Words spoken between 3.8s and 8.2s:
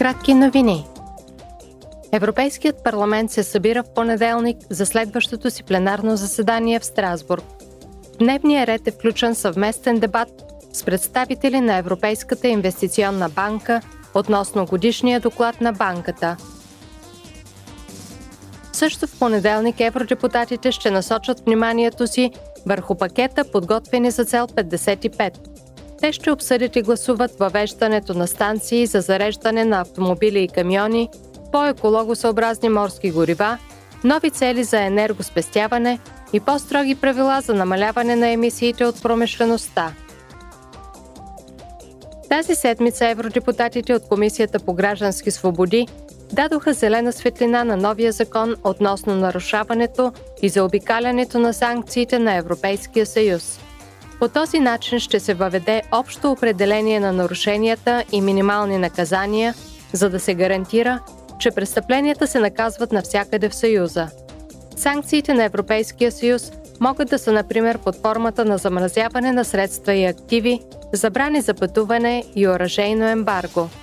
в понеделник за следващото си пленарно заседание в Страсбург. В